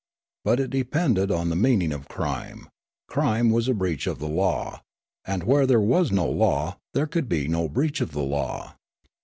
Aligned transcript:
But 0.43 0.59
it 0.59 0.71
depended 0.71 1.29
on 1.29 1.49
the 1.49 1.55
meaning 1.55 1.93
of 1.93 2.07
crime; 2.07 2.69
crime 3.07 3.51
was 3.51 3.67
a 3.67 3.75
breach 3.75 4.07
of 4.07 4.17
the 4.17 4.27
law; 4.27 4.81
and 5.25 5.43
where 5.43 5.67
there 5.67 5.79
was 5.79 6.11
no 6.11 6.27
law 6.27 6.77
there 6.95 7.05
could 7.05 7.29
be 7.29 7.47
no 7.47 7.69
breach 7.69 8.01
of 8.01 8.11
the 8.11 8.23
law. 8.23 8.73